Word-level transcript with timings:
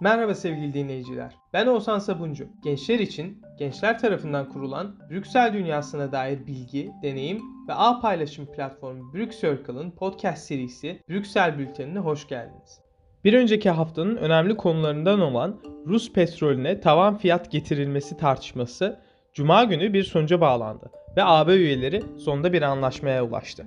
Merhaba 0.00 0.34
sevgili 0.34 0.74
dinleyiciler. 0.74 1.34
Ben 1.52 1.66
Oğuzhan 1.66 1.98
Sabuncu. 1.98 2.48
Gençler 2.64 2.98
için 2.98 3.42
gençler 3.58 3.98
tarafından 3.98 4.48
kurulan 4.48 4.96
Brüksel 5.10 5.52
dünyasına 5.52 6.12
dair 6.12 6.46
bilgi, 6.46 6.92
deneyim 7.02 7.42
ve 7.68 7.74
ağ 7.74 8.00
paylaşım 8.00 8.46
platformu 8.46 9.14
Brüksircle'ın 9.14 9.90
podcast 9.90 10.46
serisi 10.46 11.02
Brüksel 11.08 11.58
Bülteni'ne 11.58 11.98
hoş 11.98 12.28
geldiniz. 12.28 12.80
Bir 13.24 13.34
önceki 13.34 13.70
haftanın 13.70 14.16
önemli 14.16 14.56
konularından 14.56 15.20
olan 15.20 15.60
Rus 15.86 16.12
petrolüne 16.12 16.80
tavan 16.80 17.16
fiyat 17.16 17.50
getirilmesi 17.50 18.16
tartışması 18.16 19.00
Cuma 19.32 19.64
günü 19.64 19.92
bir 19.92 20.04
sonuca 20.04 20.40
bağlandı 20.40 20.90
ve 21.16 21.24
AB 21.24 21.54
üyeleri 21.54 22.02
sonunda 22.18 22.52
bir 22.52 22.62
anlaşmaya 22.62 23.24
ulaştı. 23.24 23.66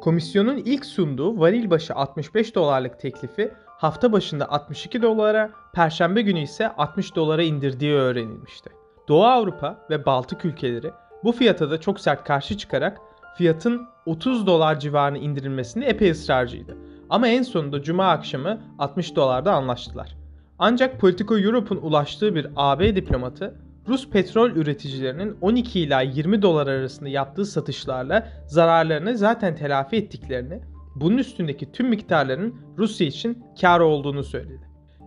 Komisyonun 0.00 0.56
ilk 0.56 0.84
sunduğu 0.84 1.40
varil 1.40 1.70
başı 1.70 1.94
65 1.94 2.54
dolarlık 2.54 3.00
teklifi 3.00 3.50
hafta 3.78 4.12
başında 4.12 4.50
62 4.50 5.02
dolara, 5.02 5.50
perşembe 5.72 6.22
günü 6.22 6.40
ise 6.40 6.68
60 6.68 7.16
dolara 7.16 7.42
indirdiği 7.42 7.92
öğrenilmişti. 7.92 8.70
Doğu 9.08 9.24
Avrupa 9.24 9.78
ve 9.90 10.06
Baltık 10.06 10.44
ülkeleri 10.44 10.90
bu 11.24 11.32
fiyata 11.32 11.70
da 11.70 11.80
çok 11.80 12.00
sert 12.00 12.24
karşı 12.24 12.58
çıkarak 12.58 13.00
fiyatın 13.36 13.86
30 14.06 14.46
dolar 14.46 14.80
civarına 14.80 15.18
indirilmesini 15.18 15.84
epey 15.84 16.10
ısrarcıydı. 16.10 16.76
Ama 17.10 17.28
en 17.28 17.42
sonunda 17.42 17.82
cuma 17.82 18.08
akşamı 18.08 18.60
60 18.78 19.16
dolarda 19.16 19.52
anlaştılar. 19.52 20.16
Ancak 20.58 21.00
Politico 21.00 21.38
Europe'un 21.38 21.82
ulaştığı 21.82 22.34
bir 22.34 22.46
AB 22.56 22.96
diplomatı 22.96 23.54
Rus 23.88 24.10
petrol 24.10 24.50
üreticilerinin 24.50 25.36
12 25.40 25.80
ila 25.80 26.00
20 26.00 26.42
dolar 26.42 26.66
arasında 26.66 27.08
yaptığı 27.08 27.44
satışlarla 27.44 28.28
zararlarını 28.46 29.18
zaten 29.18 29.56
telafi 29.56 29.96
ettiklerini 29.96 30.60
bunun 30.94 31.18
üstündeki 31.18 31.72
tüm 31.72 31.88
miktarların 31.88 32.54
Rusya 32.78 33.06
için 33.06 33.44
kar 33.60 33.80
olduğunu 33.80 34.24
söyledi. 34.24 34.60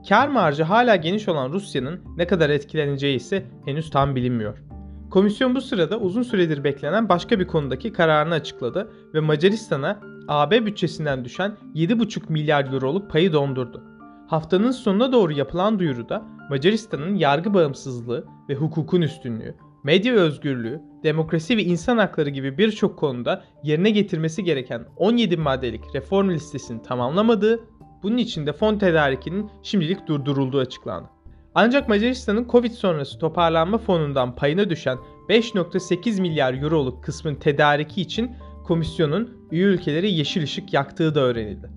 Kar 0.09 0.27
marjı 0.27 0.63
hala 0.63 0.95
geniş 0.95 1.27
olan 1.27 1.53
Rusya'nın 1.53 2.01
ne 2.17 2.27
kadar 2.27 2.49
etkileneceği 2.49 3.15
ise 3.15 3.45
henüz 3.65 3.89
tam 3.89 4.15
bilinmiyor. 4.15 4.63
Komisyon 5.09 5.55
bu 5.55 5.61
sırada 5.61 5.99
uzun 5.99 6.23
süredir 6.23 6.63
beklenen 6.63 7.09
başka 7.09 7.39
bir 7.39 7.47
konudaki 7.47 7.93
kararını 7.93 8.33
açıkladı 8.33 8.91
ve 9.13 9.19
Macaristan'a 9.19 9.99
AB 10.27 10.65
bütçesinden 10.65 11.25
düşen 11.25 11.57
7,5 11.75 12.21
milyar 12.29 12.73
euroluk 12.73 13.11
payı 13.11 13.33
dondurdu. 13.33 13.83
Haftanın 14.27 14.71
sonuna 14.71 15.11
doğru 15.11 15.33
yapılan 15.33 15.79
duyuruda 15.79 16.25
Macaristan'ın 16.49 17.15
yargı 17.15 17.53
bağımsızlığı 17.53 18.25
ve 18.49 18.55
hukukun 18.55 19.01
üstünlüğü, 19.01 19.55
medya 19.83 20.13
özgürlüğü, 20.13 20.81
demokrasi 21.03 21.57
ve 21.57 21.63
insan 21.63 21.97
hakları 21.97 22.29
gibi 22.29 22.57
birçok 22.57 22.99
konuda 22.99 23.43
yerine 23.63 23.89
getirmesi 23.89 24.43
gereken 24.43 24.85
17 24.97 25.37
maddelik 25.37 25.95
reform 25.95 26.29
listesini 26.29 26.81
tamamlamadığı, 26.81 27.59
bunun 28.03 28.17
için 28.17 28.47
de 28.47 28.53
fon 28.53 28.77
tedarikinin 28.77 29.49
şimdilik 29.63 30.07
durdurulduğu 30.07 30.59
açıklandı. 30.59 31.09
Ancak 31.55 31.89
Macaristan'ın 31.89 32.47
Covid 32.51 32.71
sonrası 32.71 33.19
toparlanma 33.19 33.77
fonundan 33.77 34.35
payına 34.35 34.69
düşen 34.69 34.97
5.8 35.29 36.21
milyar 36.21 36.53
euroluk 36.53 37.03
kısmın 37.03 37.35
tedariki 37.35 38.01
için 38.01 38.31
komisyonun 38.63 39.47
üye 39.51 39.63
ülkeleri 39.63 40.11
yeşil 40.11 40.43
ışık 40.43 40.73
yaktığı 40.73 41.15
da 41.15 41.19
öğrenildi. 41.19 41.69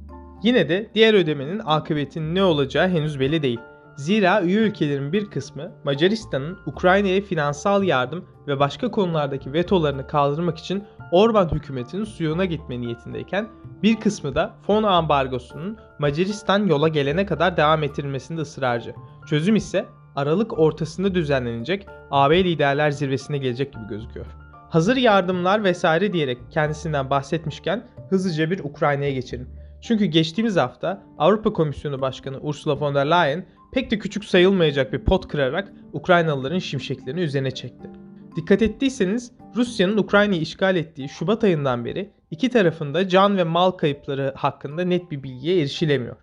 Yine 0.43 0.69
de 0.69 0.91
diğer 0.95 1.15
ödemenin 1.15 1.61
akıbetinin 1.65 2.35
ne 2.35 2.45
olacağı 2.45 2.89
henüz 2.89 3.21
belli 3.21 3.43
değil. 3.43 3.61
Zira 4.01 4.43
üye 4.43 4.59
ülkelerin 4.59 5.13
bir 5.13 5.31
kısmı 5.31 5.73
Macaristan'ın 5.85 6.59
Ukrayna'ya 6.67 7.21
finansal 7.21 7.83
yardım 7.83 8.25
ve 8.47 8.61
başka 8.61 8.91
konulardaki 8.91 9.53
vetolarını 9.53 10.07
kaldırmak 10.07 10.59
için 10.59 10.85
Orban 11.13 11.49
hükümetinin 11.49 12.05
suyuna 12.05 12.45
gitme 12.45 12.81
niyetindeyken 12.81 13.49
bir 13.83 14.01
kısmı 14.01 14.35
da 14.35 14.55
fon 14.67 14.83
ambargosunun 14.83 15.79
Macaristan 15.99 16.67
yola 16.67 16.89
gelene 16.89 17.27
kadar 17.27 17.57
devam 17.57 17.83
ettirilmesinde 17.83 18.41
ısrarcı. 18.41 18.95
Çözüm 19.27 19.57
ise 19.57 19.87
Aralık 20.17 20.59
ortasında 20.59 21.15
düzenlenecek 21.15 21.87
AB 22.11 22.45
liderler 22.45 22.91
zirvesine 22.91 23.39
gelecek 23.39 23.73
gibi 23.73 23.87
gözüküyor. 23.89 24.27
Hazır 24.71 24.97
yardımlar 24.97 25.65
vesaire 25.65 26.13
diyerek 26.13 26.39
kendisinden 26.51 27.11
bahsetmişken 27.11 27.87
hızlıca 28.11 28.51
bir 28.51 28.59
Ukrayna'ya 28.65 29.13
geçelim. 29.13 29.49
Çünkü 29.81 30.05
geçtiğimiz 30.05 30.57
hafta 30.57 31.03
Avrupa 31.19 31.53
Komisyonu 31.53 32.01
Başkanı 32.01 32.41
Ursula 32.41 32.81
von 32.81 32.95
der 32.95 33.07
Leyen 33.07 33.47
pek 33.73 33.91
de 33.91 33.99
küçük 33.99 34.25
sayılmayacak 34.25 34.93
bir 34.93 34.99
pot 34.99 35.29
kırarak 35.29 35.73
Ukraynalıların 35.93 36.59
şimşeklerini 36.59 37.21
üzerine 37.21 37.51
çekti. 37.51 37.91
Dikkat 38.37 38.63
ettiyseniz 38.63 39.33
Rusya'nın 39.57 39.97
Ukrayna'yı 39.97 40.41
işgal 40.41 40.77
ettiği 40.77 41.09
Şubat 41.09 41.45
ayından 41.45 41.85
beri 41.85 42.11
iki 42.31 42.49
tarafında 42.49 43.09
can 43.09 43.37
ve 43.37 43.45
mal 43.45 43.71
kayıpları 43.71 44.35
hakkında 44.37 44.85
net 44.85 45.11
bir 45.11 45.23
bilgiye 45.23 45.61
erişilemiyor. 45.61 46.17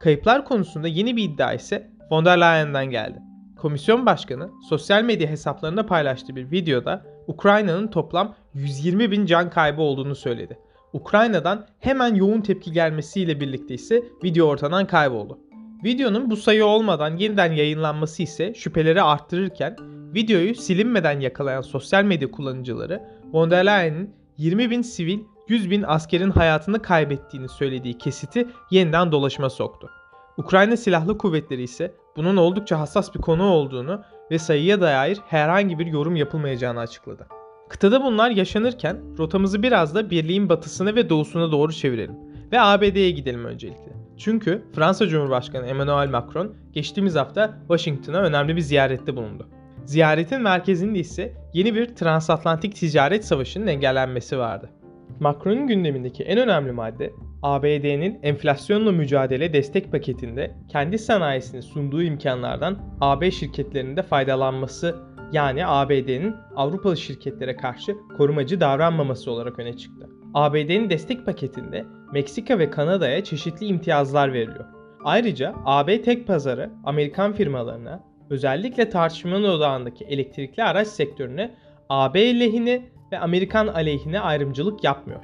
Kayıplar 0.00 0.44
konusunda 0.44 0.88
yeni 0.88 1.16
bir 1.16 1.24
iddia 1.24 1.52
ise 1.52 1.90
von 2.10 2.24
der 2.24 2.40
Leyen'den 2.40 2.90
geldi. 2.90 3.18
Komisyon 3.56 4.06
başkanı 4.06 4.50
sosyal 4.68 5.04
medya 5.04 5.28
hesaplarında 5.28 5.86
paylaştığı 5.86 6.36
bir 6.36 6.50
videoda 6.50 7.06
Ukrayna'nın 7.26 7.88
toplam 7.88 8.34
120 8.54 9.10
bin 9.10 9.26
can 9.26 9.50
kaybı 9.50 9.82
olduğunu 9.82 10.14
söyledi. 10.14 10.58
Ukrayna'dan 10.92 11.66
hemen 11.78 12.14
yoğun 12.14 12.40
tepki 12.40 12.72
gelmesiyle 12.72 13.40
birlikte 13.40 13.74
ise 13.74 14.02
video 14.24 14.46
ortadan 14.46 14.86
kayboldu. 14.86 15.38
Videonun 15.84 16.30
bu 16.30 16.36
sayı 16.36 16.64
olmadan 16.64 17.16
yeniden 17.16 17.52
yayınlanması 17.52 18.22
ise 18.22 18.54
şüpheleri 18.54 19.02
arttırırken 19.02 19.76
videoyu 20.14 20.54
silinmeden 20.54 21.20
yakalayan 21.20 21.60
sosyal 21.60 22.04
medya 22.04 22.30
kullanıcıları 22.30 23.02
von 23.32 23.50
der 23.50 23.66
Leyen'in 23.66 24.14
20 24.36 24.70
bin 24.70 24.82
sivil 24.82 25.18
100 25.48 25.70
bin 25.70 25.82
askerin 25.82 26.30
hayatını 26.30 26.82
kaybettiğini 26.82 27.48
söylediği 27.48 27.98
kesiti 27.98 28.48
yeniden 28.70 29.12
dolaşıma 29.12 29.50
soktu. 29.50 29.90
Ukrayna 30.36 30.76
Silahlı 30.76 31.18
Kuvvetleri 31.18 31.62
ise 31.62 31.94
bunun 32.16 32.36
oldukça 32.36 32.80
hassas 32.80 33.14
bir 33.14 33.20
konu 33.20 33.44
olduğunu 33.44 34.02
ve 34.30 34.38
sayıya 34.38 34.80
dair 34.80 35.18
herhangi 35.26 35.78
bir 35.78 35.86
yorum 35.86 36.16
yapılmayacağını 36.16 36.80
açıkladı. 36.80 37.26
Kıtada 37.68 38.04
bunlar 38.04 38.30
yaşanırken 38.30 38.96
rotamızı 39.18 39.62
biraz 39.62 39.94
da 39.94 40.10
birliğin 40.10 40.48
batısına 40.48 40.94
ve 40.94 41.10
doğusuna 41.10 41.52
doğru 41.52 41.72
çevirelim 41.72 42.14
ve 42.52 42.60
ABD'ye 42.60 43.10
gidelim 43.10 43.44
öncelikle. 43.44 43.99
Çünkü 44.20 44.62
Fransa 44.74 45.08
Cumhurbaşkanı 45.08 45.66
Emmanuel 45.66 46.08
Macron 46.08 46.54
geçtiğimiz 46.72 47.14
hafta 47.14 47.58
Washington'a 47.68 48.22
önemli 48.22 48.56
bir 48.56 48.60
ziyarette 48.60 49.16
bulundu. 49.16 49.48
Ziyaretin 49.84 50.42
merkezinde 50.42 50.98
ise 50.98 51.32
yeni 51.54 51.74
bir 51.74 51.94
transatlantik 51.94 52.76
ticaret 52.76 53.24
savaşının 53.24 53.66
engellenmesi 53.66 54.38
vardı. 54.38 54.70
Macron'un 55.20 55.66
gündemindeki 55.66 56.22
en 56.22 56.38
önemli 56.38 56.72
madde 56.72 57.12
ABD'nin 57.42 58.18
enflasyonla 58.22 58.92
mücadele 58.92 59.52
destek 59.52 59.92
paketinde 59.92 60.54
kendi 60.68 60.98
sanayisini 60.98 61.62
sunduğu 61.62 62.02
imkanlardan 62.02 62.78
AB 63.00 63.30
şirketlerinin 63.30 63.96
de 63.96 64.02
faydalanması 64.02 64.96
yani 65.32 65.66
ABD'nin 65.66 66.34
Avrupalı 66.56 66.96
şirketlere 66.96 67.56
karşı 67.56 67.96
korumacı 68.16 68.60
davranmaması 68.60 69.30
olarak 69.30 69.58
öne 69.58 69.76
çıktı. 69.76 70.19
ABD'nin 70.34 70.90
destek 70.90 71.26
paketinde 71.26 71.84
Meksika 72.12 72.58
ve 72.58 72.70
Kanada'ya 72.70 73.24
çeşitli 73.24 73.66
imtiyazlar 73.66 74.32
veriliyor. 74.32 74.64
Ayrıca 75.04 75.54
AB 75.64 76.02
tek 76.02 76.26
pazarı 76.26 76.70
Amerikan 76.84 77.32
firmalarına 77.32 78.00
özellikle 78.30 78.90
tartışmanın 78.90 79.48
odağındaki 79.48 80.04
elektrikli 80.04 80.62
araç 80.62 80.88
sektörüne 80.88 81.54
AB 81.88 82.40
lehine 82.40 82.82
ve 83.12 83.18
Amerikan 83.18 83.66
aleyhine 83.66 84.20
ayrımcılık 84.20 84.84
yapmıyor. 84.84 85.20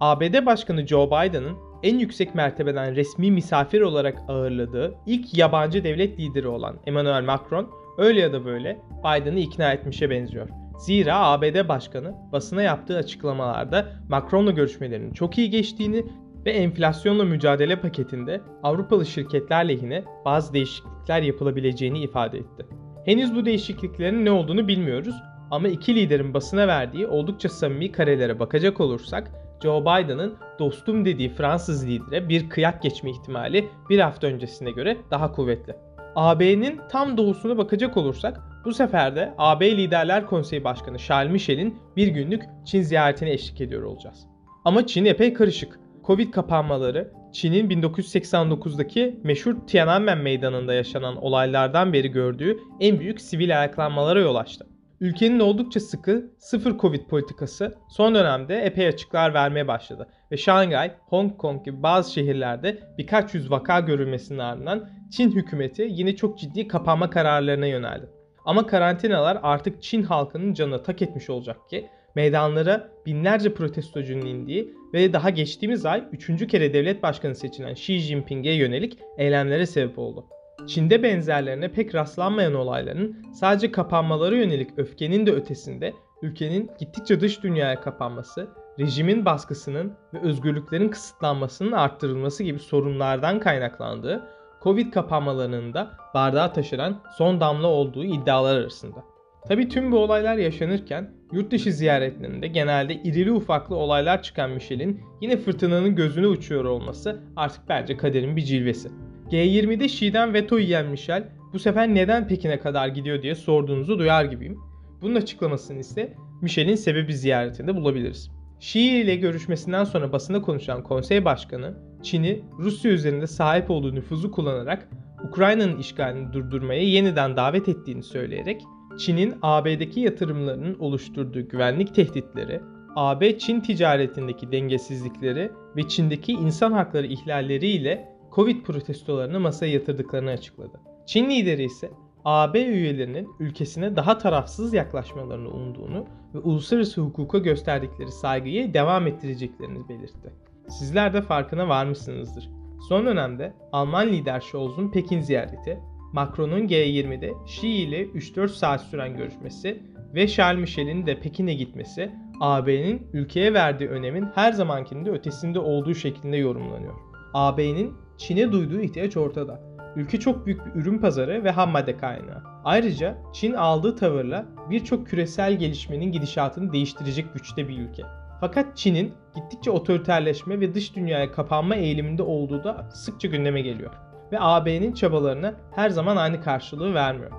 ABD 0.00 0.46
Başkanı 0.46 0.86
Joe 0.86 1.06
Biden'ın 1.06 1.56
en 1.82 1.98
yüksek 1.98 2.34
mertebeden 2.34 2.96
resmi 2.96 3.30
misafir 3.30 3.80
olarak 3.80 4.18
ağırladığı 4.28 4.94
ilk 5.06 5.38
yabancı 5.38 5.84
devlet 5.84 6.20
lideri 6.20 6.48
olan 6.48 6.76
Emmanuel 6.86 7.24
Macron 7.24 7.70
öyle 7.98 8.20
ya 8.20 8.32
da 8.32 8.44
böyle 8.44 8.78
Biden'ı 9.04 9.38
ikna 9.38 9.72
etmişe 9.72 10.10
benziyor. 10.10 10.48
Zira 10.78 11.18
ABD 11.18 11.68
Başkanı 11.68 12.14
basına 12.32 12.62
yaptığı 12.62 12.96
açıklamalarda 12.96 13.86
Macron'la 14.08 14.50
görüşmelerinin 14.50 15.12
çok 15.12 15.38
iyi 15.38 15.50
geçtiğini 15.50 16.04
ve 16.46 16.50
enflasyonla 16.50 17.24
mücadele 17.24 17.80
paketinde 17.80 18.40
Avrupalı 18.62 19.06
şirketler 19.06 19.68
lehine 19.68 20.04
bazı 20.24 20.52
değişiklikler 20.52 21.22
yapılabileceğini 21.22 22.00
ifade 22.00 22.38
etti. 22.38 22.66
Henüz 23.04 23.34
bu 23.34 23.44
değişikliklerin 23.44 24.24
ne 24.24 24.30
olduğunu 24.30 24.68
bilmiyoruz 24.68 25.14
ama 25.50 25.68
iki 25.68 25.94
liderin 25.94 26.34
basına 26.34 26.68
verdiği 26.68 27.06
oldukça 27.06 27.48
samimi 27.48 27.92
karelere 27.92 28.38
bakacak 28.38 28.80
olursak 28.80 29.30
Joe 29.62 29.82
Biden'ın 29.82 30.34
dostum 30.58 31.04
dediği 31.04 31.28
Fransız 31.28 31.88
lidere 31.88 32.28
bir 32.28 32.48
kıyak 32.48 32.82
geçme 32.82 33.10
ihtimali 33.10 33.68
bir 33.90 33.98
hafta 33.98 34.26
öncesine 34.26 34.70
göre 34.70 34.96
daha 35.10 35.32
kuvvetli. 35.32 35.76
AB'nin 36.16 36.80
tam 36.90 37.16
doğusuna 37.16 37.58
bakacak 37.58 37.96
olursak 37.96 38.40
bu 38.66 38.74
sefer 38.74 39.16
de 39.16 39.34
AB 39.38 39.76
Liderler 39.76 40.26
Konseyi 40.26 40.64
Başkanı 40.64 40.98
Charles 40.98 41.32
Michel'in 41.32 41.78
bir 41.96 42.08
günlük 42.08 42.42
Çin 42.64 42.82
ziyaretine 42.82 43.30
eşlik 43.30 43.60
ediyor 43.60 43.82
olacağız. 43.82 44.26
Ama 44.64 44.86
Çin 44.86 45.04
epey 45.04 45.34
karışık. 45.34 45.80
Covid 46.06 46.30
kapanmaları, 46.30 47.12
Çin'in 47.32 47.70
1989'daki 47.70 49.20
meşhur 49.24 49.56
Tiananmen 49.66 50.18
Meydanı'nda 50.18 50.74
yaşanan 50.74 51.16
olaylardan 51.16 51.92
beri 51.92 52.08
gördüğü 52.08 52.58
en 52.80 53.00
büyük 53.00 53.20
sivil 53.20 53.58
ayaklanmalara 53.58 54.20
yol 54.20 54.34
açtı. 54.34 54.66
ülkenin 55.00 55.40
oldukça 55.40 55.80
sıkı 55.80 56.30
sıfır 56.38 56.78
Covid 56.78 57.06
politikası 57.06 57.74
son 57.88 58.14
dönemde 58.14 58.56
epey 58.56 58.86
açıklar 58.86 59.34
vermeye 59.34 59.68
başladı. 59.68 60.06
Ve 60.32 60.36
Şangay, 60.36 60.94
Hong 61.06 61.36
Kong 61.36 61.64
gibi 61.64 61.82
bazı 61.82 62.12
şehirlerde 62.12 62.78
birkaç 62.98 63.34
yüz 63.34 63.50
vaka 63.50 63.80
görülmesinin 63.80 64.38
ardından 64.38 64.90
Çin 65.10 65.30
hükümeti 65.30 65.88
yine 65.90 66.16
çok 66.16 66.38
ciddi 66.38 66.68
kapanma 66.68 67.10
kararlarına 67.10 67.66
yöneldi. 67.66 68.15
Ama 68.46 68.66
karantinalar 68.66 69.38
artık 69.42 69.82
Çin 69.82 70.02
halkının 70.02 70.54
canına 70.54 70.82
tak 70.82 71.02
etmiş 71.02 71.30
olacak 71.30 71.68
ki 71.70 71.86
meydanlara 72.14 72.90
binlerce 73.06 73.54
protestocunun 73.54 74.26
indiği 74.26 74.74
ve 74.94 75.12
daha 75.12 75.30
geçtiğimiz 75.30 75.86
ay 75.86 76.04
3. 76.12 76.46
kere 76.46 76.72
devlet 76.72 77.02
başkanı 77.02 77.34
seçilen 77.34 77.72
Xi 77.72 77.98
Jinping'e 77.98 78.52
yönelik 78.52 78.98
eylemlere 79.18 79.66
sebep 79.66 79.98
oldu. 79.98 80.24
Çin'de 80.66 81.02
benzerlerine 81.02 81.72
pek 81.72 81.94
rastlanmayan 81.94 82.54
olayların 82.54 83.16
sadece 83.34 83.72
kapanmalara 83.72 84.36
yönelik 84.36 84.70
öfkenin 84.76 85.26
de 85.26 85.32
ötesinde 85.32 85.92
ülkenin 86.22 86.70
gittikçe 86.80 87.20
dış 87.20 87.42
dünyaya 87.42 87.80
kapanması, 87.80 88.48
rejimin 88.78 89.24
baskısının 89.24 89.92
ve 90.14 90.20
özgürlüklerin 90.20 90.88
kısıtlanmasının 90.88 91.72
arttırılması 91.72 92.42
gibi 92.42 92.58
sorunlardan 92.58 93.40
kaynaklandığı 93.40 94.22
Covid 94.66 94.92
kapanmalarının 94.92 95.74
da 95.74 95.90
bardağa 96.14 96.52
taşıran 96.52 97.02
son 97.18 97.40
damla 97.40 97.66
olduğu 97.66 98.04
iddialar 98.04 98.56
arasında. 98.56 99.04
Tabi 99.48 99.68
tüm 99.68 99.92
bu 99.92 99.98
olaylar 99.98 100.36
yaşanırken 100.36 101.10
yurt 101.32 101.50
dışı 101.50 101.72
ziyaretlerinde 101.72 102.48
genelde 102.48 102.94
irili 102.94 103.32
ufaklı 103.32 103.76
olaylar 103.76 104.22
çıkan 104.22 104.50
Michel'in 104.50 105.00
yine 105.20 105.36
fırtınanın 105.36 105.96
gözüne 105.96 106.26
uçuyor 106.26 106.64
olması 106.64 107.20
artık 107.36 107.68
bence 107.68 107.96
kaderin 107.96 108.36
bir 108.36 108.42
cilvesi. 108.42 108.88
G20'de 109.30 109.84
Xi'den 109.84 110.34
veto 110.34 110.58
yiyen 110.58 110.86
Michel 110.86 111.28
bu 111.52 111.58
sefer 111.58 111.94
neden 111.94 112.28
Pekin'e 112.28 112.60
kadar 112.60 112.88
gidiyor 112.88 113.22
diye 113.22 113.34
sorduğunuzu 113.34 113.98
duyar 113.98 114.24
gibiyim. 114.24 114.58
Bunun 115.02 115.14
açıklamasını 115.14 115.78
ise 115.78 116.14
Michel'in 116.42 116.74
sebebi 116.74 117.14
ziyaretinde 117.14 117.76
bulabiliriz. 117.76 118.30
Xi 118.60 118.80
ile 118.80 119.16
görüşmesinden 119.16 119.84
sonra 119.84 120.12
basına 120.12 120.42
konuşan 120.42 120.82
konsey 120.82 121.24
başkanı, 121.24 121.74
Çin'i 122.06 122.42
Rusya 122.58 122.90
üzerinde 122.90 123.26
sahip 123.26 123.70
olduğu 123.70 123.94
nüfuzu 123.94 124.30
kullanarak 124.30 124.88
Ukrayna'nın 125.28 125.78
işgalini 125.78 126.32
durdurmaya 126.32 126.82
yeniden 126.82 127.36
davet 127.36 127.68
ettiğini 127.68 128.02
söyleyerek 128.02 128.62
Çin'in 128.98 129.34
AB'deki 129.42 130.00
yatırımlarının 130.00 130.78
oluşturduğu 130.78 131.48
güvenlik 131.48 131.94
tehditleri, 131.94 132.60
AB-Çin 132.96 133.60
ticaretindeki 133.60 134.52
dengesizlikleri 134.52 135.50
ve 135.76 135.88
Çin'deki 135.88 136.32
insan 136.32 136.72
hakları 136.72 137.06
ihlalleriyle 137.06 138.08
Covid 138.34 138.62
protestolarını 138.62 139.40
masaya 139.40 139.72
yatırdıklarını 139.72 140.30
açıkladı. 140.30 140.80
Çin 141.06 141.30
lideri 141.30 141.64
ise 141.64 141.90
AB 142.24 142.64
üyelerinin 142.64 143.28
ülkesine 143.40 143.96
daha 143.96 144.18
tarafsız 144.18 144.74
yaklaşmalarını 144.74 145.48
umduğunu 145.48 146.06
ve 146.34 146.38
uluslararası 146.38 147.00
hukuka 147.00 147.38
gösterdikleri 147.38 148.12
saygıyı 148.12 148.74
devam 148.74 149.06
ettireceklerini 149.06 149.88
belirtti. 149.88 150.32
Sizler 150.68 151.14
de 151.14 151.22
farkına 151.22 151.68
varmışsınızdır. 151.68 152.50
Son 152.88 153.06
dönemde 153.06 153.52
Alman 153.72 154.06
lider 154.06 154.40
Scholz'un 154.40 154.90
Pekin 154.90 155.20
ziyareti, 155.20 155.80
Macron'un 156.12 156.68
G20'de 156.68 157.32
Xi 157.46 157.68
ile 157.68 158.02
3-4 158.02 158.48
saat 158.48 158.80
süren 158.80 159.16
görüşmesi 159.16 159.82
ve 160.14 160.28
Charles 160.28 160.60
Michel'in 160.60 161.06
de 161.06 161.20
Pekin'e 161.20 161.54
gitmesi 161.54 162.10
AB'nin 162.40 163.06
ülkeye 163.12 163.54
verdiği 163.54 163.88
önemin 163.88 164.26
her 164.34 164.52
zamankinde 164.52 165.10
ötesinde 165.10 165.58
olduğu 165.58 165.94
şeklinde 165.94 166.36
yorumlanıyor. 166.36 166.94
AB'nin 167.34 167.94
Çin'e 168.18 168.52
duyduğu 168.52 168.80
ihtiyaç 168.80 169.16
ortada. 169.16 169.60
Ülke 169.96 170.20
çok 170.20 170.46
büyük 170.46 170.66
bir 170.66 170.80
ürün 170.80 170.98
pazarı 170.98 171.44
ve 171.44 171.50
ham 171.50 171.70
madde 171.70 171.96
kaynağı. 171.96 172.42
Ayrıca 172.64 173.18
Çin 173.32 173.52
aldığı 173.52 173.96
tavırla 173.96 174.46
birçok 174.70 175.06
küresel 175.06 175.58
gelişmenin 175.58 176.12
gidişatını 176.12 176.72
değiştirecek 176.72 177.34
güçte 177.34 177.68
bir 177.68 177.78
ülke. 177.78 178.02
Fakat 178.40 178.76
Çin'in 178.76 179.12
gittikçe 179.34 179.70
otoriterleşme 179.70 180.60
ve 180.60 180.74
dış 180.74 180.96
dünyaya 180.96 181.32
kapanma 181.32 181.74
eğiliminde 181.74 182.22
olduğu 182.22 182.64
da 182.64 182.88
sıkça 182.90 183.28
gündeme 183.28 183.60
geliyor. 183.60 183.92
Ve 184.32 184.36
AB'nin 184.40 184.92
çabalarına 184.92 185.54
her 185.74 185.90
zaman 185.90 186.16
aynı 186.16 186.40
karşılığı 186.40 186.94
vermiyor. 186.94 187.30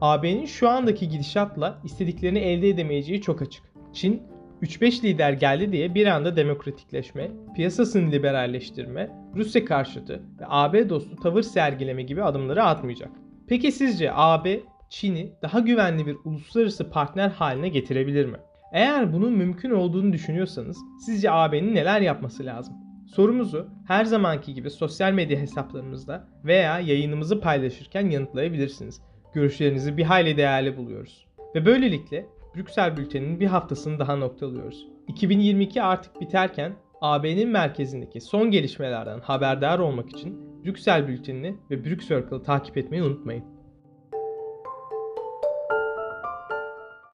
AB'nin 0.00 0.46
şu 0.46 0.68
andaki 0.68 1.08
gidişatla 1.08 1.78
istediklerini 1.84 2.38
elde 2.38 2.68
edemeyeceği 2.68 3.20
çok 3.20 3.42
açık. 3.42 3.64
Çin 3.92 4.22
3-5 4.62 5.02
lider 5.02 5.32
geldi 5.32 5.72
diye 5.72 5.94
bir 5.94 6.06
anda 6.06 6.36
demokratikleşme, 6.36 7.30
piyasasını 7.56 8.12
liberalleştirme, 8.12 9.10
Rusya 9.34 9.64
karşıtı 9.64 10.22
ve 10.40 10.44
AB 10.48 10.88
dostu 10.88 11.16
tavır 11.16 11.42
sergileme 11.42 12.02
gibi 12.02 12.22
adımları 12.22 12.64
atmayacak. 12.64 13.10
Peki 13.48 13.72
sizce 13.72 14.10
AB 14.14 14.60
Çin'i 14.90 15.32
daha 15.42 15.60
güvenli 15.60 16.06
bir 16.06 16.16
uluslararası 16.24 16.90
partner 16.90 17.28
haline 17.28 17.68
getirebilir 17.68 18.26
mi? 18.26 18.36
Eğer 18.72 19.12
bunun 19.12 19.32
mümkün 19.32 19.70
olduğunu 19.70 20.12
düşünüyorsanız 20.12 20.78
sizce 21.06 21.30
AB'nin 21.30 21.74
neler 21.74 22.00
yapması 22.00 22.44
lazım? 22.44 22.74
Sorumuzu 23.06 23.68
her 23.86 24.04
zamanki 24.04 24.54
gibi 24.54 24.70
sosyal 24.70 25.12
medya 25.12 25.38
hesaplarımızda 25.38 26.28
veya 26.44 26.80
yayınımızı 26.80 27.40
paylaşırken 27.40 28.10
yanıtlayabilirsiniz. 28.10 29.02
Görüşlerinizi 29.34 29.96
bir 29.96 30.04
hayli 30.04 30.36
değerli 30.36 30.76
buluyoruz. 30.76 31.26
Ve 31.54 31.66
böylelikle 31.66 32.26
Brüksel 32.56 32.96
Bülteni'nin 32.96 33.40
bir 33.40 33.46
haftasını 33.46 33.98
daha 33.98 34.16
noktalıyoruz. 34.16 34.86
2022 35.08 35.82
artık 35.82 36.20
biterken 36.20 36.72
AB'nin 37.00 37.48
merkezindeki 37.48 38.20
son 38.20 38.50
gelişmelerden 38.50 39.20
haberdar 39.20 39.78
olmak 39.78 40.10
için 40.10 40.64
Brüksel 40.64 41.08
Bülteni'ni 41.08 41.56
ve 41.70 41.84
Brüksel 41.84 42.28
takip 42.44 42.78
etmeyi 42.78 43.02
unutmayın. 43.02 43.44